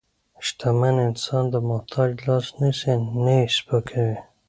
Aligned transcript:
شتمن 0.45 0.95
انسان 1.07 1.43
د 1.53 1.55
محتاج 1.69 2.11
لاس 2.25 2.45
نیسي، 2.59 2.93
نه 3.23 3.33
یې 3.39 3.45
سپکوي. 3.57 4.17